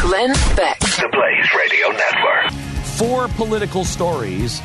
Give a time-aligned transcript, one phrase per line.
[0.00, 0.78] Glenn Beck.
[0.80, 2.52] The Blaze Radio Network.
[2.96, 4.62] Four political stories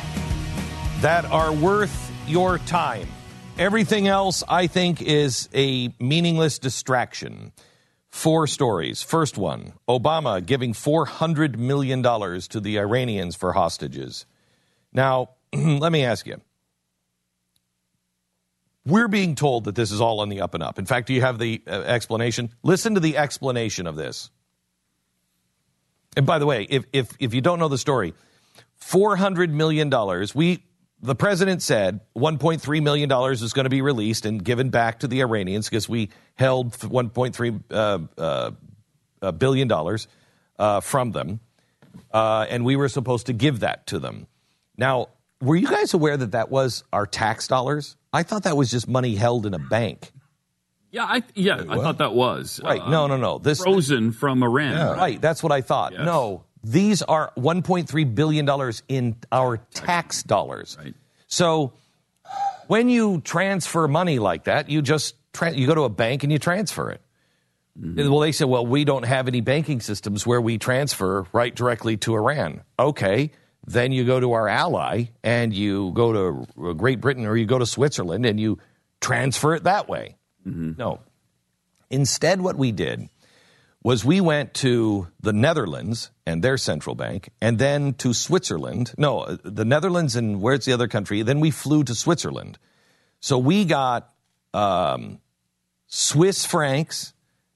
[1.02, 3.06] that are worth your time.
[3.58, 7.52] Everything else, I think, is a meaningless distraction.
[8.08, 9.02] Four stories.
[9.02, 14.24] First one Obama giving $400 million to the Iranians for hostages.
[14.90, 16.40] Now, let me ask you.
[18.86, 20.78] We're being told that this is all on the up and up.
[20.78, 22.54] In fact, do you have the uh, explanation?
[22.62, 24.30] Listen to the explanation of this.
[26.16, 28.14] And by the way, if, if, if you don't know the story,
[28.80, 29.90] $400 million,
[30.34, 30.64] we,
[31.02, 35.20] the president said $1.3 million is going to be released and given back to the
[35.20, 38.50] Iranians because we held $1.3 uh,
[39.22, 40.08] uh, billion dollars
[40.58, 41.40] uh, from them.
[42.12, 44.26] Uh, and we were supposed to give that to them.
[44.76, 45.08] Now,
[45.40, 47.96] were you guys aware that that was our tax dollars?
[48.12, 50.12] I thought that was just money held in a bank.
[50.90, 52.80] Yeah, I, yeah, I thought that was Right.
[52.80, 53.38] uh, no, no, no.
[53.38, 54.96] This frozen from Iran.
[54.96, 55.20] Right.
[55.20, 55.92] That's what I thought.
[55.92, 56.04] Yes.
[56.04, 60.76] No, these are 1.3 billion dollars in our tax dollars.
[60.80, 60.94] Right.
[61.26, 61.72] So
[62.68, 66.32] when you transfer money like that, you just tra- you go to a bank and
[66.32, 67.00] you transfer it.
[67.78, 68.10] Mm-hmm.
[68.10, 71.96] Well, they said, well, we don't have any banking systems where we transfer right directly
[71.98, 72.62] to Iran.
[72.78, 73.32] Okay.
[73.66, 76.12] Then you go to our ally and you go
[76.56, 78.58] to Great Britain or you go to Switzerland and you
[79.00, 80.16] transfer it that way.
[80.46, 81.00] No.
[81.90, 83.08] Instead, what we did
[83.82, 88.92] was we went to the Netherlands and their central bank, and then to Switzerland.
[88.98, 91.22] No, uh, the Netherlands and where's the other country?
[91.22, 92.58] Then we flew to Switzerland.
[93.20, 94.12] So we got
[94.52, 95.20] um,
[95.86, 97.12] Swiss francs,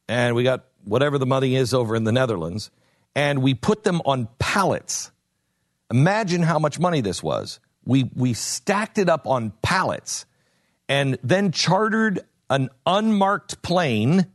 [0.08, 2.70] and we got whatever the money is over in the Netherlands,
[3.16, 5.10] and we put them on pallets.
[5.90, 7.58] Imagine how much money this was.
[7.84, 10.26] We we stacked it up on pallets,
[10.88, 14.26] and then chartered an unmarked plane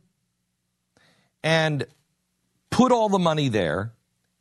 [1.44, 1.86] and
[2.70, 3.92] put all the money there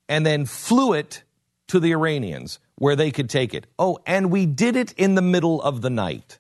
[0.10, 1.24] and then flew it
[1.68, 3.68] to the Iranians where they could take it.
[3.78, 6.40] Oh, and we did it in the middle of the night.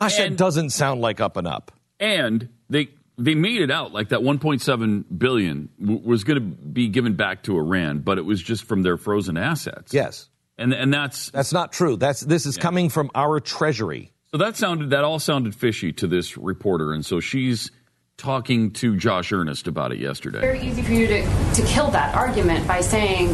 [0.00, 1.72] Gosh, that And- doesn't sound like up and up.
[2.00, 6.88] and they they made it out like that 1.7 billion w- was going to be
[6.88, 9.92] given back to Iran, but it was just from their frozen assets.
[9.92, 10.28] Yes.
[10.58, 11.96] and and that's That's not true.
[11.96, 14.12] That's this is coming from our treasury.
[14.32, 17.70] So that sounded that all sounded fishy to this reporter, and so she's
[18.16, 20.40] talking to Josh Earnest about it yesterday.
[20.40, 21.22] very easy for you to,
[21.54, 23.28] to kill that argument by saying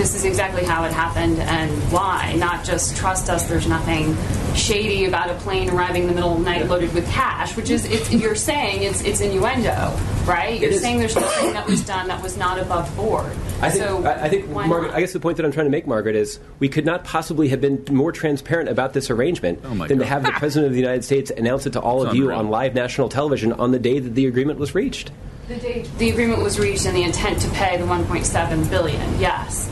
[0.00, 4.16] this is exactly how it happened and why, not just trust us, there's nothing
[4.54, 7.68] shady about a plane arriving in the middle of the night loaded with cash, which
[7.68, 9.94] is, it's, you're saying it's, it's innuendo,
[10.24, 10.58] right?
[10.58, 13.30] You're saying there's nothing that was done that was not above board.
[13.60, 14.94] I think, so I I think Margaret, not?
[14.94, 17.50] I guess the point that I'm trying to make, Margaret, is we could not possibly
[17.50, 20.72] have been more transparent about this arrangement Oh, my than to have the President of
[20.72, 23.70] the United States announce it to all It's of you on live national television on
[23.70, 25.10] the day that the agreement was reached.
[25.48, 29.68] The, date, the agreement was reached and the intent to pay the 1.7 billion, yes.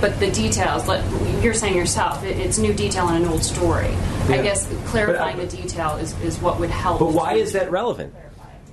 [0.00, 1.04] But the details, let,
[1.42, 3.94] you're saying yourself, it, it's new detail in an old story.
[4.28, 7.00] I guess clarifying But, uh, the detail is, is what would help.
[7.00, 8.14] But why is that relevant?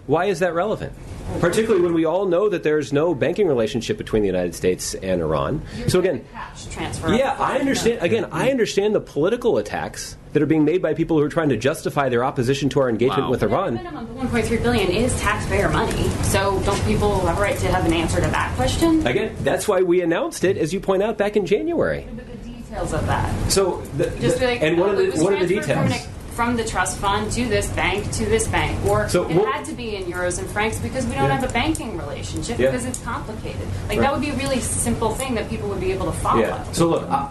[0.06, 0.94] Why is that relevant?
[1.40, 5.22] Particularly when we all know that there's no banking relationship between the United States and
[5.22, 5.62] Iran.
[5.88, 7.14] So again, Cash transfer.
[7.14, 8.02] Yeah, I understand.
[8.02, 11.50] Again, I understand the political attacks that are being made by people who are trying
[11.50, 13.30] to justify their opposition to our engagement Wow.
[13.32, 13.76] with The Iran.
[13.76, 16.08] minimum, the 1.3 billion is taxpayer money.
[16.24, 19.06] So don't people have a right to have an answer to that question?
[19.08, 22.08] Again, that's why we announced it, as you point out, back in January.
[22.16, 23.52] But the details of that.
[23.52, 25.48] So, the, Just be like, and what oh, are it was the what are the
[25.48, 26.08] details?
[26.38, 29.74] From, the trust fund to this bank to this bank, or So it had to
[29.74, 31.38] be in euros and francs because we don't Yeah.
[31.40, 32.68] have a banking relationship Yeah.
[32.70, 33.62] because it's complicated.
[33.90, 34.02] Like Right.
[34.02, 36.42] that would be a really simple thing that people would be able to follow.
[36.42, 36.64] Yeah.
[36.74, 37.28] So look, I,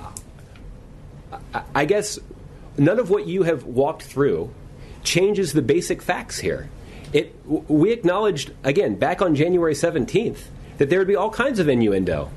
[1.55, 2.19] I- I guess
[2.76, 4.50] none of what you have walked through
[5.05, 6.69] changes the basic facts here.
[7.12, 10.49] It we acknowledged again back on January seventeenth
[10.79, 12.29] that there would be all kinds of innuendo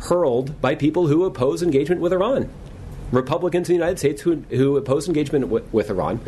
[0.00, 2.50] hurled by people who oppose engagement with Iran,
[3.12, 6.20] Republicans in the United States who who oppose engagement with, with Iran.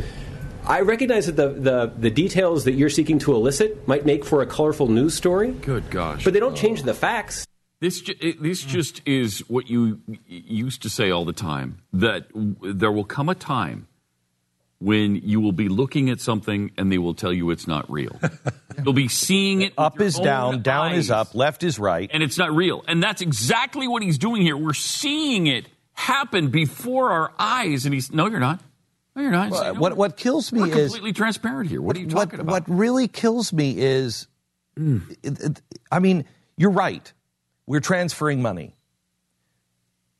[0.64, 4.42] I recognize that the, the, the details that you're seeking to elicit might make for
[4.42, 6.22] a colorful news story, Good gosh.
[6.22, 7.44] but they don't change the facts.
[7.80, 12.28] This ju- it- this just is what you used to say all the time that
[12.32, 13.88] w- there will come a time
[14.78, 18.20] when you will be looking at something and they will tell you it's not real.
[18.84, 19.72] You'll be seeing it.
[19.78, 22.08] Up is own down, down is up, left is right.
[22.12, 22.84] and it's not real.
[22.88, 24.56] And that's exactly what he's doing here.
[24.56, 25.66] We're seeing it
[26.02, 28.60] happen before our eyes, and he's no, you're not.
[29.14, 29.54] No, you're not.
[29.54, 31.80] Saying, no, what what kills me we're is completely transparent here.
[31.80, 32.52] What are you what, talking about?
[32.52, 34.26] What really kills me is,
[34.76, 34.98] hmm.
[35.22, 36.24] it- it- I mean,
[36.56, 37.12] you're right.
[37.66, 38.74] We're transferring money.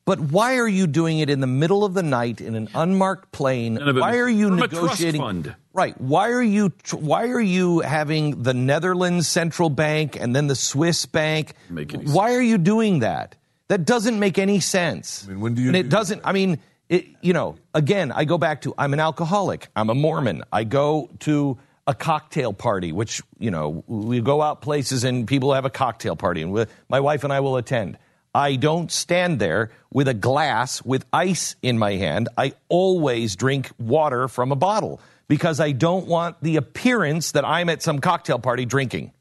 [0.04, 3.30] But why are you doing it in the middle of the night in an unmarked
[3.30, 3.74] plane?
[3.74, 5.54] None of it Why are you from a trust negotiating?
[5.72, 5.98] Right.
[6.00, 11.06] Why are you why are you having the Netherlands central bank and then the Swiss
[11.06, 11.54] bank?
[11.70, 13.36] Make any why are you doing that?
[13.72, 15.24] That doesn't make any sense.
[15.24, 16.20] I mean, when do you And do it doesn't.
[16.26, 16.58] I mean,
[16.90, 19.68] it, you know, again, I go back to I'm an alcoholic.
[19.74, 20.42] I'm a Mormon.
[20.52, 25.54] I go to a cocktail party, which you know we go out places and people
[25.54, 27.96] have a cocktail party, and my wife and I will attend.
[28.34, 32.28] I don't stand there with a glass with ice in my hand.
[32.36, 37.70] I always drink water from a bottle because I don't want the appearance that I'm
[37.70, 39.12] at some cocktail party drinking.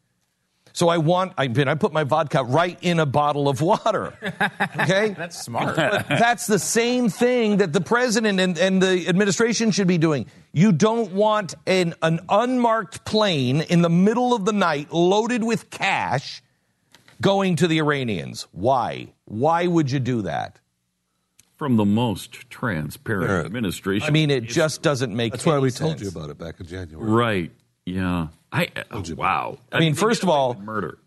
[0.74, 4.14] So I want, I mean, I put my vodka right in a bottle of water.
[4.82, 5.10] Okay?
[5.18, 5.76] That's smart.
[5.76, 10.26] But that's the same thing that the president and, and the administration should be doing.
[10.54, 15.70] You don't want an, an unmarked plane in the middle of the night loaded with
[15.70, 16.42] cash
[17.22, 18.48] going to the Iranians.
[18.52, 19.14] Why?
[19.26, 20.60] Why would you do that?
[21.58, 23.46] From the most transparent Right.
[23.46, 24.08] administration.
[24.08, 26.60] I mean, it just doesn't make That's why any we told you about it back
[26.60, 27.10] in January.
[27.12, 27.52] right.
[27.86, 28.28] Yeah.
[28.52, 29.58] I oh, wow.
[29.72, 30.98] I mean, first of all- murder.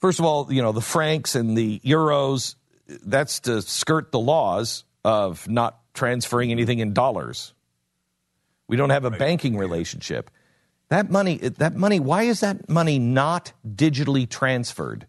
[0.00, 2.56] First of all, you know, the francs and the euros,
[2.88, 7.54] that's to skirt the laws of not transferring anything in dollars.
[8.66, 10.28] We don't have a banking relationship.
[10.88, 15.06] That money, that money, why is that money not digitally transferred?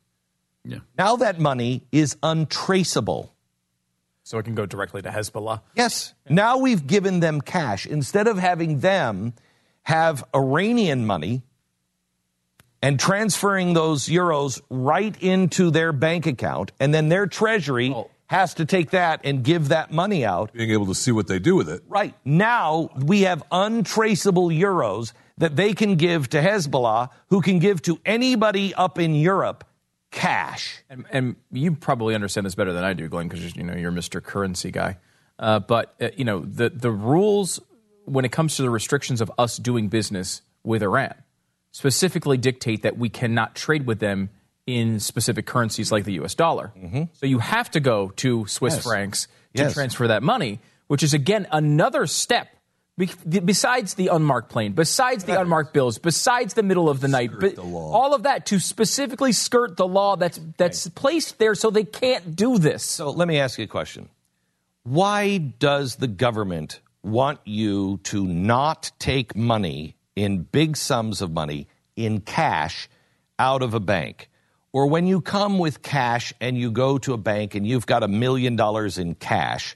[0.64, 0.80] Yeah.
[0.96, 3.34] Now that money is untraceable.
[4.22, 5.62] so it can go directly to Hezbollah.
[5.76, 6.14] Yes.
[6.30, 7.86] Now we've given them cash.
[7.88, 9.34] Instead of having them
[9.84, 11.42] have Iranian money
[12.84, 17.96] and transferring those euros right into their bank account, and then their treasury
[18.28, 20.52] has to take that and give that money out.
[20.54, 21.82] Being able to see what they do with it.
[21.88, 22.14] Right.
[22.26, 28.00] Now we have untraceable euros that they can give to Hezbollah, who can give to
[28.06, 29.64] anybody up in Europe
[30.12, 30.84] cash.
[30.90, 33.94] And, and you probably understand this better than I do, Glenn, because you know you're
[33.94, 34.22] Mr.
[34.22, 34.98] Currency guy.
[35.40, 37.62] Uh, but uh, you know the the rules
[38.04, 41.16] when it comes to the restrictions of us doing business with Iran
[41.74, 44.30] specifically dictate that we cannot trade with them
[44.66, 46.36] in specific currencies like the U.S.
[46.36, 46.72] dollar.
[46.78, 47.04] Mm-hmm.
[47.14, 48.84] So you have to go to Swiss Yes.
[48.84, 49.74] francs to Yes.
[49.74, 52.48] transfer that money, which is again another step.
[52.98, 53.10] be-
[53.42, 57.56] Besides the unmarked plane, besides the unmarked bills, besides the middle of the night, but
[57.56, 61.84] the all of that to specifically skirt the law that's that's placed there so they
[61.86, 62.84] can't do this.
[62.84, 64.10] So let me ask you a question.
[64.84, 71.68] Why does the government want you to not take money in big sums of money
[71.96, 72.90] in cash
[73.40, 74.30] out of a bank?
[74.72, 78.02] Or when you come with cash and you go to a bank and you've got
[78.02, 79.76] a million dollars in cash,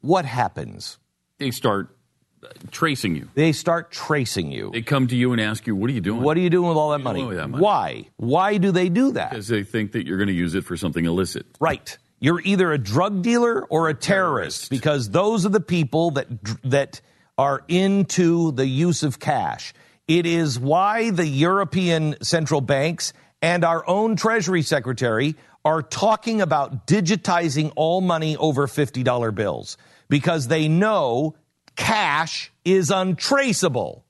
[0.00, 0.98] what happens?
[1.38, 1.94] They start
[2.42, 3.28] uh, tracing you.
[3.34, 4.70] They start tracing you.
[4.72, 6.68] They come to you and ask you, "What are you doing?" What are you doing
[6.68, 7.36] with all that What are you money?
[7.36, 7.62] that money?
[7.62, 8.04] Why?
[8.16, 9.30] Why do they do that?
[9.30, 11.46] Because they think that you're going to use it for something illicit.
[11.60, 11.98] Right.
[12.20, 16.26] You're either a drug dealer or a terrorist because those are the people that
[16.64, 17.00] that
[17.38, 19.72] are into the use of cash.
[20.08, 26.86] It is why the European central banks and our own Treasury Secretary are talking about
[26.86, 29.76] digitizing all money over $50 bills
[30.08, 31.36] because they know
[31.76, 34.04] cash is untraceable.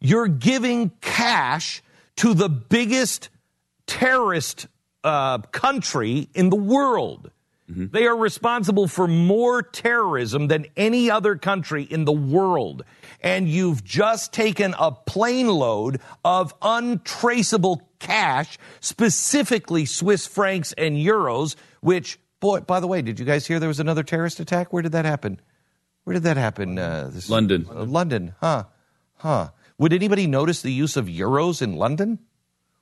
[0.00, 1.82] You're giving cash
[2.16, 3.28] to the biggest
[3.86, 4.66] terrorist
[5.04, 7.30] uh, country in the world.
[7.70, 12.84] They are responsible for more terrorism than any other country in the world.
[13.20, 21.54] And you've just taken a plane load of untraceable cash, specifically Swiss francs and euros,
[21.80, 24.72] which, boy, by the way, did you guys hear there was another terrorist attack?
[24.72, 25.40] Where did that happen?
[26.04, 26.78] Where did that happen?
[26.78, 27.66] Uh, this, London.
[27.70, 28.64] uh, London, huh?
[29.16, 29.50] Huh.
[29.78, 32.18] Would anybody notice the use of euros in London?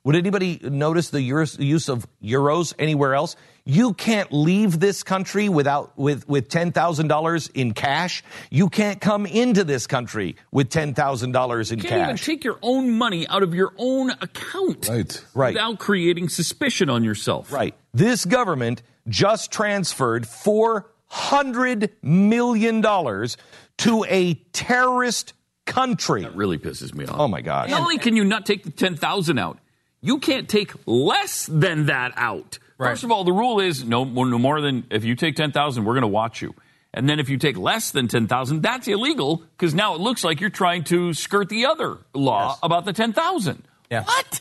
[0.05, 3.35] Would anybody notice the use of euros anywhere else?
[3.65, 8.23] You can't leave this country without with with ten thousand dollars in cash.
[8.49, 11.83] You can't come into this country with ten thousand dollars in cash.
[11.83, 15.25] You can't even take your own money out of your own account Right.
[15.33, 15.53] Right.
[15.53, 17.51] without creating suspicion on yourself.
[17.51, 17.75] Right.
[17.93, 23.35] This government just transferred four hundred million dollars
[23.79, 25.33] to a terrorist
[25.65, 26.21] country.
[26.23, 27.19] That really pisses me off.
[27.19, 27.69] Oh my gosh.
[27.69, 29.59] Not only can you not take the 10,000 out,
[30.01, 32.59] you can't take less than that out.
[32.77, 32.89] Right.
[32.91, 35.93] First of all, the rule is no, no more than if you take 10,000, we're
[35.93, 36.55] going to watch you.
[36.93, 40.39] And then if you take less than 10,000, that's illegal because now it looks like
[40.41, 42.59] you're trying to skirt the other law Yes.
[42.63, 43.63] about the 10,000.
[43.91, 44.03] Yeah.
[44.05, 44.39] What?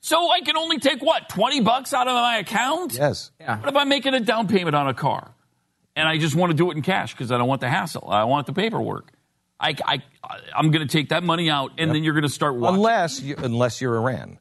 [0.00, 2.94] So I can only take what, 20 bucks out of my account?
[2.94, 3.30] Yes.
[3.40, 3.58] Yeah.
[3.58, 5.32] What if I'm making a down payment on a car
[5.96, 8.08] and I just want to do it in cash because I don't want the hassle?
[8.08, 9.10] I want the paperwork.
[9.58, 10.02] I, I,
[10.56, 12.76] I'm going to take that money out and then you're going to start watching.
[12.76, 14.38] Unless you, unless you're Iran,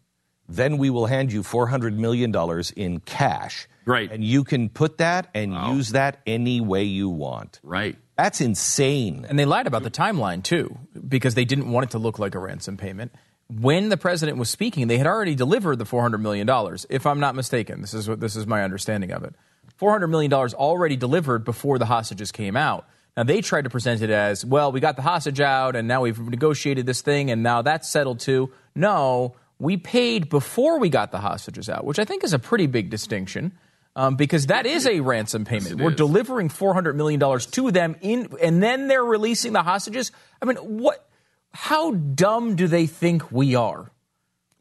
[0.49, 3.67] then we will hand you 400 million dollars in cash.
[3.85, 4.11] Right.
[4.11, 7.59] And you can put that and use that any way you want.
[7.63, 7.95] Right.
[8.17, 9.25] That's insane.
[9.29, 10.77] And they lied about the timeline too,
[11.07, 13.13] because they didn't want it to look like a ransom payment.
[13.47, 16.85] When the president was speaking, they had already delivered the four hundred million dollars.
[16.89, 19.33] If I'm not mistaken, this is what this is my understanding of it.
[19.77, 22.85] Four hundred million dollars already delivered before the hostages came out.
[23.17, 26.01] Now they tried to present it as, well, we got the hostage out, and now
[26.01, 28.51] we've negotiated this thing, and now that's settled too.
[28.75, 32.67] No, we paid before we got the hostages out, which I think is a pretty
[32.67, 33.53] big distinction.
[33.95, 35.71] Um, because that is a ransom payment.
[35.71, 35.97] it We're is.
[35.97, 40.11] delivering four hundred million dollars to them in, and then they're releasing the hostages.
[40.41, 41.05] I mean, what?
[41.51, 43.91] How dumb do they think we are?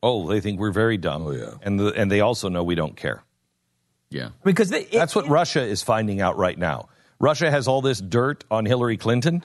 [0.03, 1.27] Oh, they think we're very dumb.
[1.27, 1.55] Oh yeah.
[1.63, 3.23] And the, and they also know we don't care.
[4.11, 4.31] Yeah.
[4.43, 6.89] Because they, That's what Russia is finding out right now.
[7.21, 9.45] Russia has all this dirt on Hillary Clinton,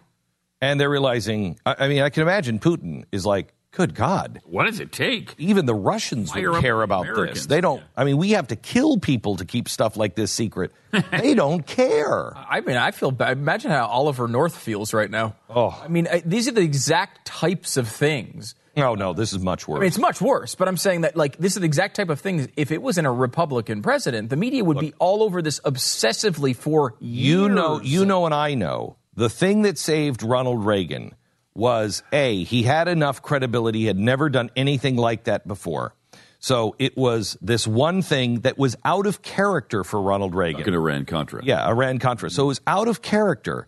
[0.62, 1.60] and they're realizing.
[1.65, 5.36] I, I mean, I can imagine Putin is like, "Good God." What does it take?
[5.38, 7.39] Even the Russians Fire would care about Americans.
[7.39, 7.46] this.
[7.48, 7.84] They don't.
[7.98, 10.72] I mean, we have to kill people to keep stuff like this secret.
[11.12, 12.34] they don't care.
[12.36, 13.38] I mean, I feel bad.
[13.38, 15.36] Imagine how Oliver North feels right now.
[15.50, 15.80] Oh.
[15.84, 18.56] I mean, I, these are the exact types of things.
[18.75, 19.77] No, no, this is much worse.
[19.77, 22.10] I mean, it's much worse, but I'm saying that like this is the exact type
[22.10, 22.51] of thing.
[22.56, 26.56] If it was in a Republican president, the media would be all over this obsessively
[26.56, 31.13] for you know, you know, and I know the thing that saved Ronald Reagan
[31.55, 35.93] was a he had enough credibility, he had never done anything like that before.
[36.39, 40.60] So it was this one thing that was out of character for Ronald Reagan.
[40.60, 41.41] Like an Iran Contra.
[41.43, 42.29] Yeah, Iran Contra.
[42.29, 43.67] So it was out of character.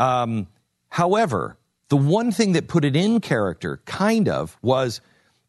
[0.00, 0.48] Um,
[0.88, 1.56] however,
[1.88, 5.00] the one thing that put it in character, kind of, was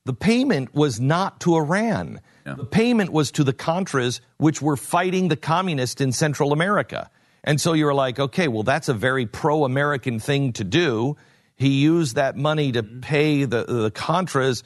[0.05, 2.21] the payment was not to Iran.
[2.45, 7.09] The payment was to the Contras, which were fighting the communists in Central America.
[7.43, 11.17] And so you're like, okay, well, that's a very pro American thing to do.
[11.57, 14.63] He used that money to pay the, the Contras.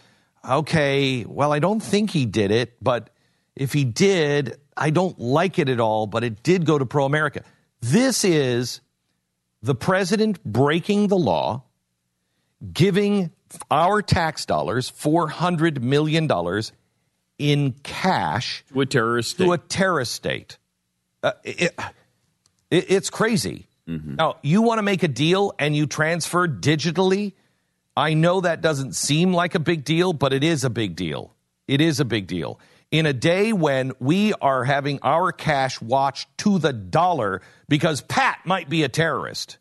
[0.47, 3.09] Okay, well, I don't think he did it, but
[3.55, 7.05] if he did, I don't like it at all, but it did go to pro
[7.05, 7.43] America.
[7.81, 8.81] This is
[9.63, 11.63] the president breaking the law,
[12.73, 13.31] giving
[13.69, 16.29] our tax dollars, $400 million
[17.37, 19.45] in cash To a terrorist state.
[19.45, 20.57] to a terrorist state.
[21.23, 21.73] Uh, it,
[22.69, 23.67] it- it's crazy.
[23.87, 27.33] Now, you want to make a deal and you transfer digitally.
[27.95, 31.33] I know that doesn't seem like a big deal, but it is a big deal.
[31.67, 32.59] It is a big deal.
[32.89, 38.39] In a day when we are having our cash watched to the dollar because Pat
[38.45, 39.57] might be a terrorist,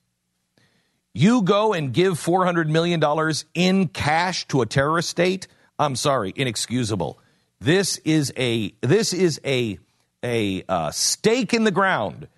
[1.12, 3.02] you go and give $400 million
[3.54, 5.46] in cash to a terrorist state,
[5.78, 7.18] I'm sorry, inexcusable.
[7.60, 9.78] This is a, this is a,
[10.24, 12.28] a uh, stake in the ground.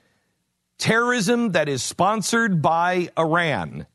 [0.82, 3.86] Terrorism that is sponsored by Iran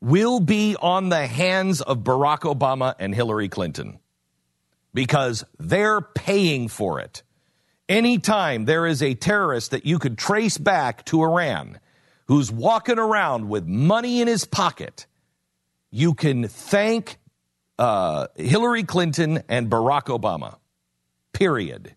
[0.00, 3.98] will be on the hands of Barack Obama and Hillary Clinton
[4.94, 7.24] because they're paying for it.
[7.88, 11.80] Anytime there is a terrorist that you could trace back to Iran
[12.28, 15.08] who's walking around with money in his pocket,
[15.90, 17.18] you can thank
[17.80, 20.58] uh, Hillary Clinton and Barack Obama.
[21.32, 21.96] Period.